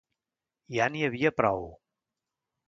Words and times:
Ja 0.77 0.87
n'hi 0.95 1.03
havia 1.09 1.33
prou! 1.43 1.63